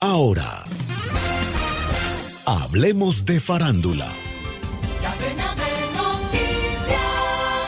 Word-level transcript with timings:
Ahora, 0.00 0.62
hablemos 2.46 3.26
de 3.26 3.40
farándula. 3.40 4.08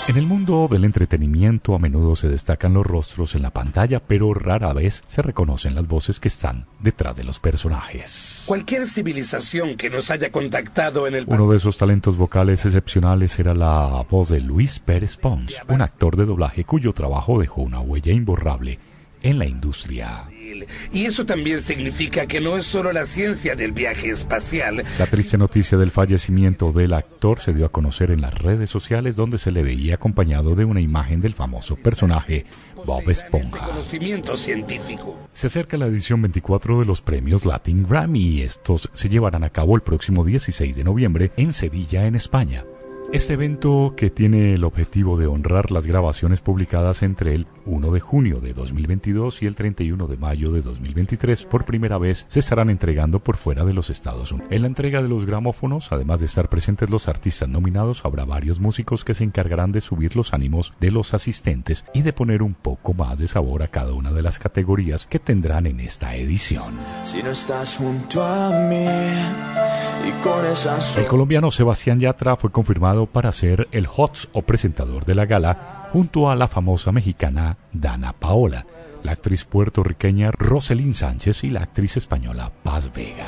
En 0.07 0.17
el 0.17 0.27
mundo 0.27 0.69
del 0.71 0.85
entretenimiento 0.85 1.75
a 1.75 1.81
menudo 1.81 2.15
se 2.15 2.29
destacan 2.29 2.75
los 2.75 2.87
rostros 2.87 3.35
en 3.35 3.43
la 3.43 3.51
pantalla, 3.51 3.99
pero 3.99 4.33
rara 4.33 4.73
vez 4.73 5.03
se 5.09 5.23
reconocen 5.23 5.75
las 5.75 5.89
voces 5.89 6.21
que 6.21 6.29
están 6.29 6.67
detrás 6.79 7.17
de 7.17 7.25
los 7.25 7.41
personajes. 7.41 8.45
Cualquier 8.47 8.87
civilización 8.87 9.75
que 9.75 9.91
nos 9.91 10.09
haya 10.13 10.31
contactado 10.31 11.09
en 11.09 11.17
el 11.17 11.25
Uno 11.27 11.51
de 11.51 11.57
esos 11.57 11.79
talentos 11.79 12.17
vocales 12.17 12.65
excepcionales 12.65 13.41
era 13.41 13.55
la 13.55 14.07
voz 14.09 14.29
de 14.29 14.39
Luis 14.39 14.79
Pérez 14.79 15.17
Pons, 15.17 15.61
un 15.67 15.83
actor 15.83 16.17
de 16.17 16.27
doblaje 16.27 16.63
cuyo 16.63 16.93
trabajo 16.93 17.41
dejó 17.41 17.63
una 17.63 17.81
huella 17.81 18.13
imborrable 18.13 18.79
en 19.23 19.39
la 19.39 19.47
industria. 19.47 20.29
Y 20.93 21.05
eso 21.05 21.25
también 21.27 21.63
significa 21.63 22.27
que 22.27 22.41
no 22.41 22.57
es 22.57 22.67
solo 22.67 22.93
la 22.93 23.07
ciencia 23.07 23.55
del 23.55 23.73
viaje 23.73 24.11
espacial. 24.11 24.85
La 24.99 25.07
triste 25.07 25.39
noticia 25.39 25.79
del 25.79 25.91
fallecimiento 25.91 26.73
del 26.73 26.93
actor 26.93 27.41
se 27.41 27.53
dio 27.53 27.67
a 27.67 27.73
conocer 27.73 28.11
en 28.11 28.21
las 28.21 28.35
redes 28.35 28.71
sociales 28.71 29.17
donde 29.17 29.39
se 29.39 29.51
le 29.51 29.63
veía 29.63 29.95
acompañado 29.95 30.55
de 30.55 30.65
una 30.65 30.81
imagen 30.81 31.21
del 31.21 31.35
famoso 31.35 31.77
personaje 31.77 32.47
Bob 32.85 33.09
Esponja. 33.11 33.67
Conocimiento 33.67 34.37
científico. 34.37 35.17
Se 35.33 35.49
acerca 35.49 35.77
la 35.77 35.87
edición 35.87 36.23
24 36.23 36.81
de 36.81 36.87
los 36.87 37.03
premios 37.03 37.45
Latin 37.45 37.87
Grammy 37.87 38.21
y 38.21 38.43
estos 38.43 38.89
se 38.93 39.09
llevarán 39.09 39.45
a 39.45 39.51
cabo 39.51 39.77
el 39.77 39.83
próximo 39.83 40.25
16 40.25 40.77
de 40.77 40.85
noviembre 40.85 41.33
en 41.37 41.53
Sevilla, 41.53 42.07
en 42.07 42.15
España. 42.15 42.65
Este 43.13 43.33
evento, 43.33 43.95
que 43.97 44.09
tiene 44.09 44.55
el 44.55 44.63
objetivo 44.63 45.19
de 45.19 45.27
honrar 45.27 45.73
las 45.73 45.85
grabaciones 45.85 46.41
publicadas 46.41 47.03
entre 47.03 47.35
el 47.35 47.49
1 47.67 47.91
de 47.91 47.99
junio 47.99 48.39
de 48.39 48.53
2022 48.53 49.43
y 49.43 49.47
el 49.47 49.57
31 49.57 50.07
de 50.07 50.17
mayo 50.17 50.53
de 50.53 50.63
2023, 50.63 51.45
por 51.47 51.65
primera 51.65 51.99
vez 51.99 52.25
se 52.29 52.39
estarán 52.39 52.71
entregando 52.71 53.19
por 53.19 53.37
fuera 53.37 53.65
de 53.65 53.75
los 53.75 53.91
Estados 53.91 54.31
Unidos. 54.31 54.53
En 54.53 54.63
la 54.63 54.69
entrega 54.69 55.03
de 55.03 55.09
los 55.09 55.27
gramófonos, 55.27 55.91
además 55.91 56.21
de 56.21 56.27
estar 56.27 56.49
presentes 56.49 56.89
los 56.89 57.09
artistas 57.09 57.49
nominados, 57.49 58.05
habrá 58.05 58.25
varios 58.25 58.61
músicos 58.61 59.05
que 59.05 59.15
se 59.15 59.25
encargarán 59.25 59.73
de 59.73 59.81
subir 59.81 60.15
los 60.15 60.33
ánimos 60.33 60.73
de 60.79 60.93
los 60.93 61.13
asistentes 61.13 61.85
y 61.93 62.03
de 62.03 62.13
poner 62.13 62.45
un 62.45 62.55
poco 62.55 62.95
más 62.95 63.19
de 63.19 63.27
sabor 63.27 63.65
a 63.65 63.69
cada 63.69 63.93
una 63.93 64.13
de 64.13 64.23
las 64.23 64.39
categorías 64.39 65.09
que 65.09 65.19
tendrán 65.19 65.67
en 65.67 65.81
esta 65.81 66.15
edición. 66.15 66.79
Si 67.03 67.25
no 67.25 67.31
estás 67.31 67.75
junto 67.75 68.25
a 68.25 68.51
mí 68.69 68.87
y 70.09 70.23
con 70.23 70.47
esas... 70.47 70.97
El 70.97 71.07
colombiano 71.07 71.51
Sebastián 71.51 71.99
Yatra 71.99 72.37
fue 72.37 72.53
confirmado 72.53 73.00
para 73.07 73.33
ser 73.33 73.69
el 73.73 73.89
host 73.95 74.27
o 74.33 74.43
presentador 74.43 75.05
de 75.05 75.15
la 75.15 75.27
gala 75.27 75.89
junto 75.93 76.31
a 76.31 76.37
la 76.37 76.49
famosa 76.49 76.93
mexicana 76.93 77.57
Dana 77.73 78.13
Paola, 78.13 78.67
la 79.03 79.13
actriz 79.13 79.45
puertorriqueña 79.45 80.31
Roselyn 80.31 80.95
Sánchez 80.95 81.45
y 81.45 81.51
la 81.51 81.63
actriz 81.63 81.97
española 81.97 82.53
Paz 82.63 82.93
Vega. 82.93 83.27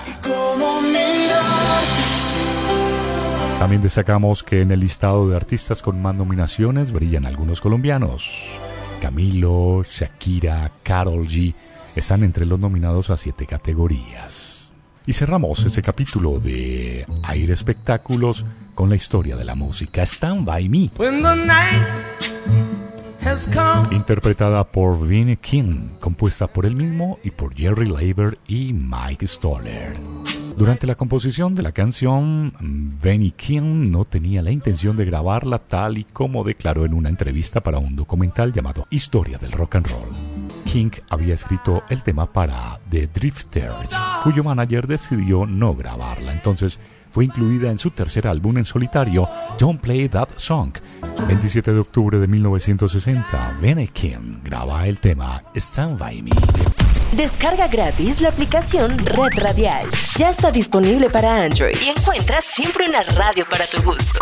También 3.59 3.83
destacamos 3.83 4.43
que 4.43 4.61
en 4.61 4.73
el 4.73 4.81
listado 4.81 5.29
de 5.29 5.37
artistas 5.37 5.83
con 5.83 6.03
más 6.03 6.15
nominaciones 6.15 6.91
brillan 6.91 7.27
algunos 7.27 7.61
colombianos. 7.61 8.49
Camilo, 9.01 9.83
Shakira, 9.85 10.73
Carol 10.83 11.29
G 11.29 11.55
están 11.95 12.25
entre 12.25 12.47
los 12.47 12.59
nominados 12.59 13.11
a 13.11 13.17
siete 13.17 13.47
categorías. 13.47 14.52
Y 15.05 15.15
cerramos 15.15 15.65
este 15.65 15.83
capítulo 15.83 16.39
de 16.39 17.07
Aire 17.25 17.53
Espectáculos 17.53 18.45
con 18.75 18.89
la 18.89 18.95
historia 18.95 19.37
de 19.37 19.45
la 19.45 19.57
música 19.57 20.03
Stand 20.05 20.45
By 20.45 20.69
Me. 20.69 20.91
Interpretada 23.91 24.65
por 24.65 25.07
Vinnie 25.07 25.37
King, 25.39 25.89
compuesta 25.99 26.47
por 26.47 26.67
él 26.67 26.77
mismo 26.77 27.19
y 27.25 27.31
por 27.31 27.55
Jerry 27.55 27.87
Leiber 27.87 28.39
y 28.47 28.73
Mike 28.73 29.27
Stoller. 29.27 29.95
Durante 30.57 30.87
la 30.87 30.95
composición 30.95 31.55
de 31.55 31.63
la 31.63 31.73
canción, 31.73 32.53
Benny 33.03 33.33
King 33.33 33.91
no 33.91 34.05
tenía 34.05 34.43
la 34.43 34.51
intención 34.53 34.97
de 34.97 35.05
grabarla 35.05 35.59
tal 35.59 35.99
y 35.99 36.05
como 36.05 36.45
declaró 36.45 36.85
en 36.85 36.95
una 36.95 37.09
entrevista 37.09 37.61
para 37.61 37.79
un 37.79 37.97
documental 37.97 38.53
llamado 38.53 38.87
Historia 38.91 39.39
del 39.39 39.53
Rock 39.53 39.77
and 39.77 39.87
Roll. 39.89 40.33
King 40.65 40.91
había 41.09 41.35
escrito 41.35 41.83
el 41.89 42.03
tema 42.03 42.31
para 42.31 42.79
The 42.91 43.09
Drifters, 43.09 43.91
cuyo 44.23 44.45
manager 44.45 44.87
decidió 44.87 45.47
no 45.47 45.75
grabarla. 45.75 46.33
Entonces 46.33 46.81
fue 47.11 47.25
incluida 47.27 47.71
en 47.71 47.79
su 47.79 47.91
tercer 47.91 48.27
álbum 48.27 48.59
en 48.59 48.65
solitario, 48.65 49.29
Don't 49.59 49.81
Play 49.81 50.09
That 50.09 50.31
Song. 50.37 50.73
27 51.27 51.73
de 51.73 51.79
octubre 51.79 52.19
de 52.19 52.27
1960, 52.27 53.59
Benny 53.61 53.89
King 53.89 54.39
graba 54.43 54.87
el 54.87 54.99
tema 54.99 55.43
Stand 55.55 55.99
By 55.99 56.23
Me. 56.23 56.31
Descarga 57.17 57.69
gratis 57.69 58.23
la 58.23 58.31
aplicación 58.31 58.97
Red 58.99 59.39
Radial. 59.39 59.87
Ya 60.17 60.31
está 60.31 60.51
disponible 60.51 61.11
para 61.11 61.43
Android 61.45 61.77
y 61.85 61.91
encuentras 61.91 62.47
siempre 62.47 62.89
una 62.89 63.03
radio 63.03 63.45
para 63.51 63.67
tu 63.67 63.83
gusto. 63.83 64.21